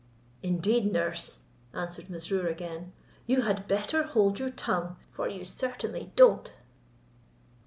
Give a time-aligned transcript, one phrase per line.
[0.41, 1.41] "Indeed, nurse,"
[1.75, 2.91] answered Mesrour again,
[3.27, 6.53] "you had better hold your tongue, for you certainly doat."